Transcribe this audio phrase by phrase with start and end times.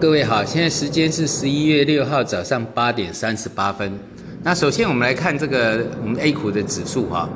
[0.00, 3.92] 各位好，现在时间是十一月六号早上八点三十八分。
[4.42, 7.28] 那首先我们来看这个我们 A 股的指数哈。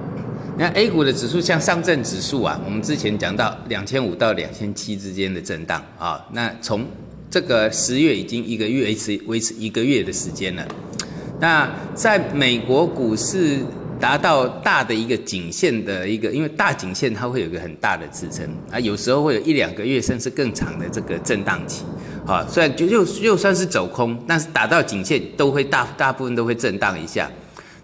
[0.57, 6.27] 那 A 股的指数像上证指数啊，我们之前讲到两千五到两千七之间的震荡啊。
[6.33, 6.87] 那从
[7.31, 10.67] 这个十月已经一个月维持维持一个月的时间了。
[11.39, 13.59] 那在美国股市。
[14.01, 21.85] 达到大的一个颈线的一个，因为大颈线它会有一个很大的支撑啊，有时候会有一两个月甚至更长的这个震荡期，
[22.27, 27.31] 啊，虽然就又又算是走空，但是打到颈线都会大大部分都会震荡一下。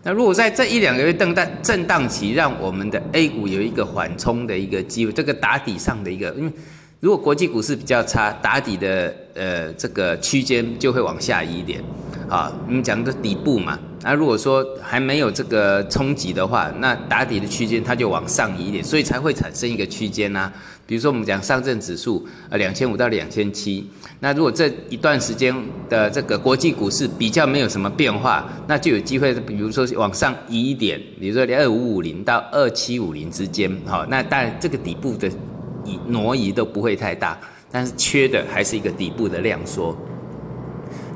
[0.03, 6.53] 那如果在这一两个月震荡震荡期，让我们的 A 股有一个缓冲的一个机会，这个打底上的一个，因为
[7.01, 11.83] 如果国际股市比较差，打底的呃这个区间就会往下移一点。
[12.31, 20.51] 啊，我们讲的底部嘛，那如果说还没有这个冲击的话，那打底的区间它就往上移一点，所以才会产生一个区间呐。
[20.87, 23.85] 比如说我们讲上证指数，呃，两千五到两千七，
[24.21, 25.53] 那如果这一段时间
[25.89, 35.29] 的这个国际股市比较没有什么变化，那就有机会，比如说往上移一点，比如说二五五零到二七五零之间，好，那当然这个底部的
[35.85, 37.37] 移挪移都不会太大，
[37.73, 39.97] 但是缺的还是一个底部的量缩。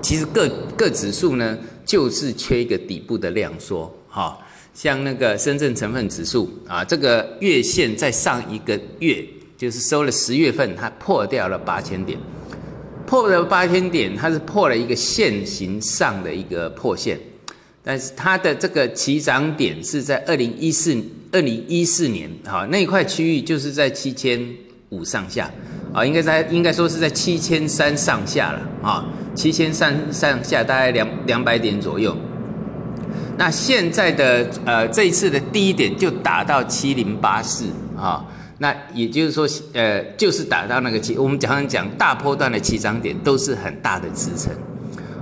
[0.04, 4.38] 其实各各指数呢，就是缺一个底部的量缩，哈，
[4.74, 9.24] 像那个深圳成分指数啊，这个月线在上一个月
[9.56, 12.18] 就是收了十月份，它破掉了八千点，
[13.06, 17.18] 破了八千点，它是破了一个线形上的一个破线，
[17.82, 20.94] 但是它的这个起涨点是在二零一四
[21.32, 24.46] 二零一四年，哈，那一块区域就是在七千
[24.90, 25.50] 五上下。
[25.94, 32.14] 啊，应该在应该说是在七千三上下了啊，七千三上下大概两两百点左右。
[33.38, 38.24] 那现在的呃这一次的低点就打到七零八四啊，
[38.58, 44.52] 那也就是说呃就是打到那个七，我们常常讲大波段的起涨点都是很大的支撑。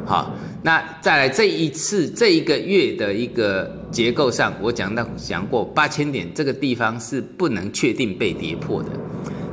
[0.06, 8.88] 好，那再来这一次这一个月的一个结构上，我讲到讲过八千点这个地方是不能确定被跌破的。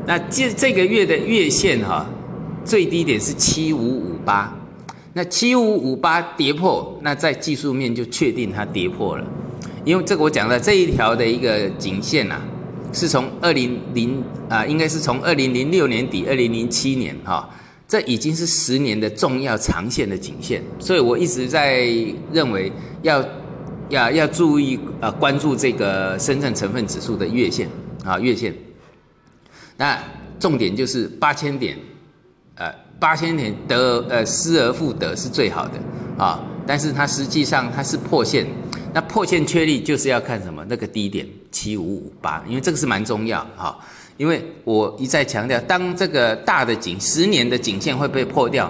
[0.09, 2.03] 那这这个月的月线哈，
[2.65, 4.51] 最低点是七五五八，
[5.13, 9.23] 那七五五八跌破，那在技术面就确定它跌破了，
[9.85, 12.41] 因为这个我讲的这一条的一个颈线呐，
[12.91, 17.47] 是从二零零啊，应该是从二零零六年底二零零七年哈，
[17.87, 21.87] 这已经是十年的重要长线的颈线，所以我一直在
[22.33, 22.71] 认为
[23.03, 23.23] 要
[23.89, 27.69] 要要注意啊，关注这个深圳成分指数的月线
[28.03, 28.51] 啊月线。
[29.79, 29.97] 那
[30.41, 31.77] 重点就是八千点，
[32.55, 32.69] 呃，
[32.99, 35.79] 八千点得呃失而复得是最好的
[36.21, 38.45] 啊，但是它实际上它是破线，
[38.93, 43.79] 那破线确立就是要看什么那个低点七五五八，因为这个是蛮重要哈，
[44.17, 48.69] 因为我一再强调，当这个大的颈十年的颈线会被破掉，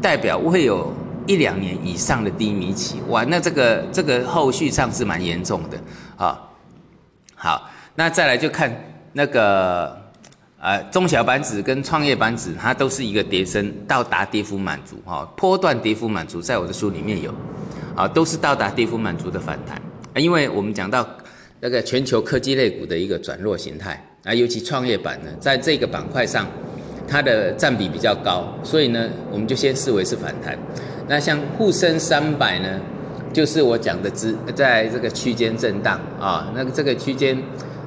[0.00, 0.90] 代表会有
[1.26, 5.78] 一两年以上的低迷期，哇，那这个这个后续上是蛮严重的
[6.16, 6.40] 啊。
[7.34, 8.74] 好，那再来就看
[9.12, 10.05] 那个。
[10.66, 17.32] 呃，中小板指跟创业板指，它都是一个跌升到达跌幅满足哈，波段跌幅满足，在我的书里面有，
[17.94, 19.80] 啊，都是到达跌幅满足的反弹，
[20.20, 21.08] 因为我们讲到
[21.60, 26.44] 那个全球科技类股的一个转弱形态啊，尤其创业板呢，在这个板块上，
[27.06, 30.58] 它的占比比较高，所以呢，我们就先视为是反弹。
[31.06, 32.80] 那像沪深三百呢，
[33.32, 37.40] 就是我讲的只在这个区间震荡啊，那个这个区间。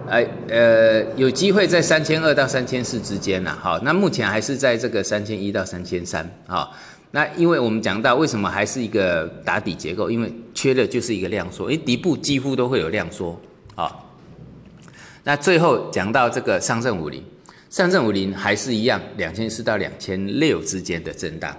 [0.10, 6.76] 哎，呃，有机会在三千二到三千四之间呐，好，那目前还是在这个三千一到三千三，好，
[7.12, 13.40] 那因为我们讲到为什么还是一个打底结构，因为缺的就是一个量缩，因为底部几乎都会有量缩，
[13.76, 14.12] 好，
[15.24, 17.24] 那最后讲到这个上证五零，
[17.70, 21.56] 上证五零还是一样两千四到两千六之间的震荡，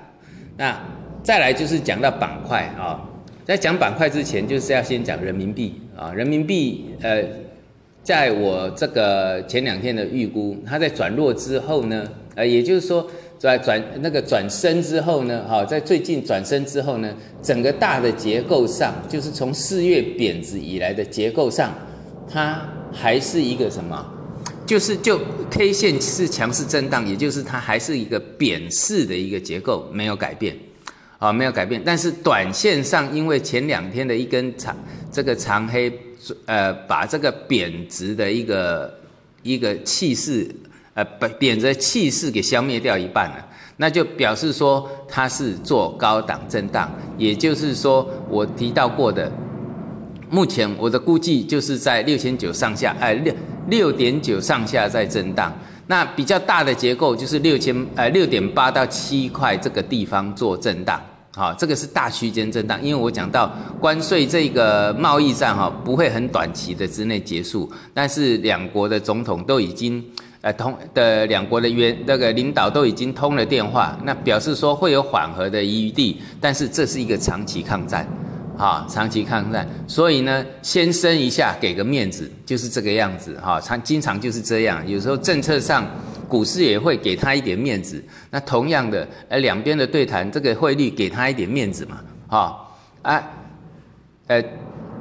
[0.57, 0.77] 那
[1.23, 3.01] 再来就是讲到板块啊，
[3.45, 7.25] 在讲板块之前，就是要先讲人民币啊，人民币呃。
[8.11, 12.05] 在我这个前两天的预估，它在转弱之后呢，
[12.35, 13.09] 呃，也就是说
[13.39, 21.73] 在转那个转升之后呢，哈，在最近转升之后呢，整个大的结构上，就是从四月贬值以来的结构上，
[22.29, 22.61] 它
[22.93, 24.05] 还是一个什么？
[24.67, 30.57] 就是就 K 线是强势震荡，也就是它还是一个贬势的一个结构，没有改变，
[31.21, 31.81] 啊，没有改变。
[31.85, 34.77] 但是短线上，因为前两天的一根长
[35.13, 35.93] 这个长黑。
[36.47, 38.93] 呃，把这个贬值的一个
[39.43, 40.49] 一个气势，
[40.95, 49.31] 呃，贬贬值气势给消灭掉一半了，那就表示说它是做高档震荡，也就是说我提到过的，
[50.29, 53.35] 目前我的估计就是在六千九上下，哎，六
[53.69, 55.53] 六点九上下在震荡。
[55.87, 61.01] 那比较大的结构就是六千呃六点八到七块这个地方做震荡，
[61.33, 70.05] 好，这个是大区间震荡，因为我讲到关税这个贸易战哈不会很短期的之内结束，但是两国的总统都已经
[70.41, 78.07] 呃通的两国的元那个领导都已经通了电话，那表示说会有缓和的余地，但是这是一个长期抗战。
[78.59, 83.35] 啊，长期抗战，所以呢，先升一下，给个面子，就是这个样子。
[83.41, 84.87] 哈，常经常就是这样。
[84.87, 85.87] 有时候政策上，
[86.31, 88.03] 股市也会给他一点面子。
[88.31, 92.01] 那同样的，呃，两边的对谈，这个汇率给他一点面子嘛。
[92.29, 92.69] 哈
[93.03, 93.23] 啊，
[94.29, 94.43] 呃，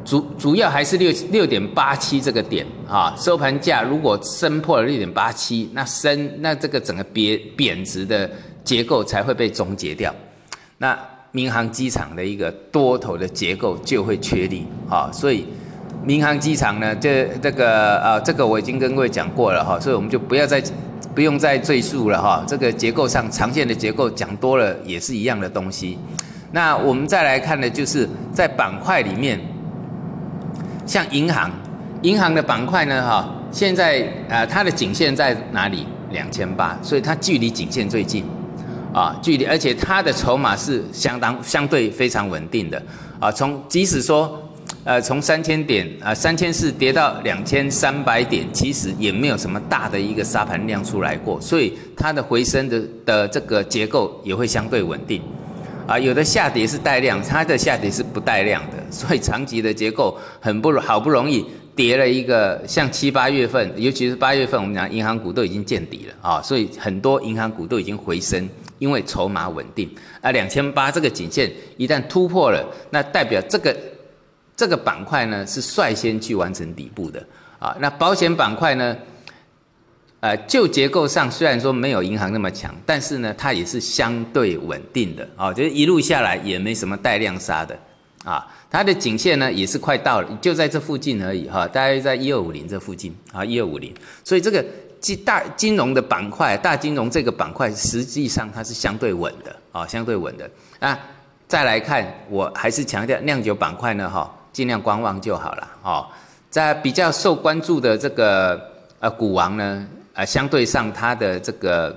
[0.03, 2.65] 主主要还是六六点八七这个点。
[2.87, 8.29] 啊，收盘价如果升破了六点八七，那升那这个整个贬贬值的
[8.63, 10.13] 结构才会被终结掉。
[10.79, 10.97] 那。
[11.31, 15.45] 民航机场的一个多头的结构就会确立，哈，所以
[16.03, 20.59] 民航机场呢，这这个呃，这个我已经跟各位讲过了哈，所以我们就不要再
[21.19, 22.45] 不用再赘述了哈。
[22.47, 25.99] 这个结构上常见的结构讲多了也是一样的东西。
[26.53, 29.37] 那我们再来看的就是在板块里面，
[30.85, 31.51] 像银行，
[32.03, 35.85] 银行的板块呢，哈，现在呃它的颈线在哪里？
[36.11, 38.23] 两千八，所以它距离颈线最近。
[38.93, 42.81] 啊，距离，而且它的筹码是相当相对非常稳定的
[43.19, 43.29] 啊。
[43.29, 44.41] 从即使说，
[44.89, 55.21] 呃，从三千点啊，三千四跌到两千三百点，其实也没有什么大的一个沙盘量出来过，所以它的回升的的这个结构也会相对稳定
[55.85, 55.99] 啊。
[55.99, 61.45] 有的下跌是带量，它的下跌是不带量的，所以长期的结构很不好不容易
[61.75, 68.49] 跌了一个，像七八月份，尤其是八月份，我们讲银行股都已经见底了啊，所以很多银行股都已经回升。
[68.79, 69.87] 因为筹码稳定，
[70.21, 73.75] 啊，两千八这个颈线一旦突破了，那代表这个
[74.59, 77.25] 这个板块呢是率先去完成底部的
[77.59, 77.73] 啊。
[77.79, 78.97] 那保险板块呢，
[80.19, 87.73] 呃，旧结构上虽然说没有银行那么强，但是呢，它也是相对稳定的啊，就是一路下来也没什么带量杀的
[88.25, 88.45] 啊。
[88.69, 93.93] 它的颈线呢也是快到了，就在这附近而已哈，大概在一二五零这附近啊，一二五零，
[94.25, 94.65] 所以这个。
[95.01, 100.51] 金大金融的板块，大金融这个板块实际上它是相对稳的啊，相对稳的
[100.81, 100.99] 啊。
[101.47, 106.05] 再来看，我还是强调酿酒板块呢，哈，尽量观望就好了哦。
[106.49, 108.59] 在比较受关注的这个
[108.99, 111.95] 呃股王呢，呃，相对上它的这个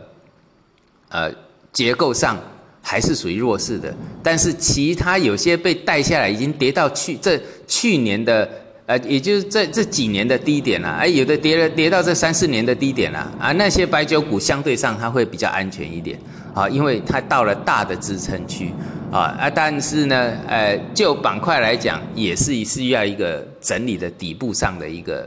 [1.08, 1.30] 呃
[1.72, 2.36] 结构上
[2.82, 8.48] 还是属于弱势的，但是其他有些被带下来，已经跌到去这去年的。
[8.92, 16.18] 呃，也就是这这几年的低点啦，哎，有的跌了跌到这三四年的低点啦，啊，那些白酒股相对上它会比较安全一点，
[16.52, 18.70] 啊，因为它到了大的支撑区，
[19.10, 25.26] 啊啊，但是呢，呃，就板块来讲，也是需要一个整理的底部上的一个，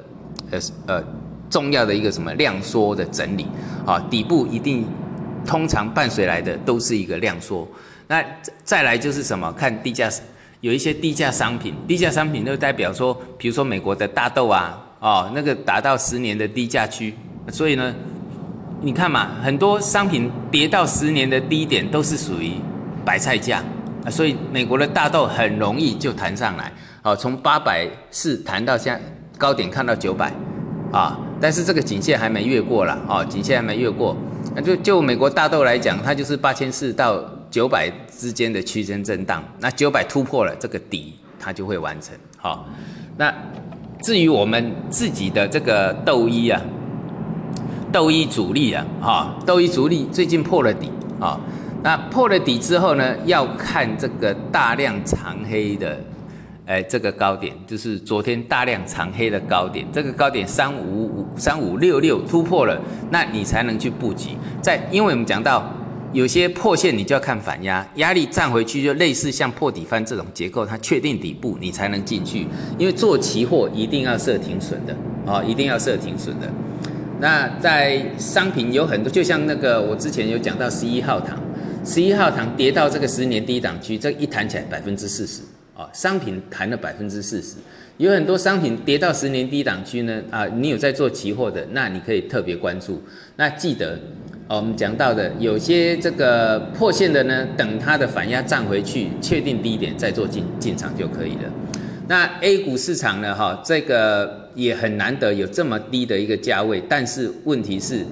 [0.52, 1.04] 呃呃，
[1.50, 3.48] 重要的一个什么量缩的整理，
[3.84, 4.86] 啊，底部一定
[5.44, 7.68] 通常伴随来的都是一个量缩，
[8.08, 8.24] 那
[8.64, 10.08] 再来就是什么，看低价。
[10.66, 17.14] 有一些低价商品，低价商品就代表说，比如说美国的大豆啊，哦，那个达到十年的低价区，
[17.52, 17.94] 所以呢，
[18.82, 22.54] 你看嘛，很多商品跌到十年的低点都是属于
[23.06, 23.64] 白菜价，
[24.04, 26.74] 啊，所以美国的大豆很容易就弹上来，
[27.04, 29.00] 哦，从八百四弹到现
[29.38, 30.34] 高点看到九百，
[30.92, 34.18] 啊，但是这个颈线还没越过了，哦，颈线还没越过，
[34.66, 37.24] 就就美国大豆来讲，它就是八千四到。
[37.52, 42.16] 九百之间的区间震荡，那九百突破了这个底，它就会完成。
[42.38, 42.66] 好，
[43.18, 43.34] 那
[44.02, 46.62] 至于我们自己的这个豆一啊，
[47.92, 51.40] 豆一主力啊，哈，豆一主力最近破了底啊，
[51.84, 56.00] 那破了底之后呢，要看这个大量长黑的，
[56.66, 62.80] 哎，这个高点就是昨天大量长黑的高点，这个高点三五五三五六六突破了，
[63.10, 64.30] 那你才能去布局。
[64.62, 65.70] 在，因为我们讲到。
[66.16, 72.48] 有些破线你就要看反压，压力站回去就类似像破底翻这种结构，它确定底部你才能进去。
[72.78, 74.96] 因为做期货一定要设停损的
[75.30, 76.48] 啊，一定要设停损的。
[77.20, 81.38] 那在商品有很多，就像那个我之前有讲到十一号糖，
[81.84, 85.42] 十一号糖跌到这个十年低档区，这一弹起来百分之四十
[85.76, 87.56] 啊，商品弹了百分之四十。
[87.98, 93.04] 有很多商品跌到十年低档区呢啊，你有在做期货的，那你可以特别关注。
[93.36, 94.00] 那记得。
[94.48, 101.52] 哦，我们讲到的有些这个破线的呢，等它的反压站回去，确定低点再做进进场就可以了。
[102.08, 108.06] 那 A 股市场呢，哈，这个也很难得有这么低的一个价位，但是问题是，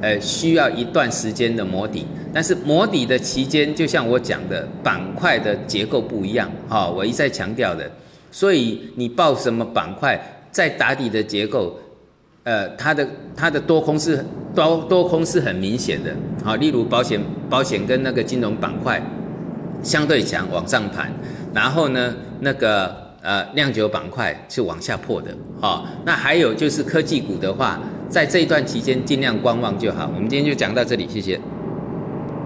[0.00, 2.06] 呃，需要一段时间的磨底。
[2.32, 7.90] 但是磨底的期间，就像我讲的，板块的结构不一样，哈，我一再强调的。
[8.30, 10.18] 所以你报什么板块，
[10.50, 11.78] 在打底的结构。
[12.44, 13.06] 呃，它的
[13.36, 19.00] 它的多空是多多空是很明显的，好，例如保险保险跟那个金融板块
[19.82, 21.12] 相对强往上盘，
[21.54, 25.30] 然后呢，那个呃酿酒板块是往下破的，
[25.60, 30.10] 好，那还有就是科技股的话，在这一段期间尽量观望就好。
[30.14, 31.40] 我们今天就讲到这里，谢谢。